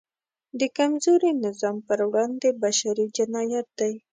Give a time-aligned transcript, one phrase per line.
[0.59, 3.93] د کمزوري نظام پر وړاندې بشری جنایت دی.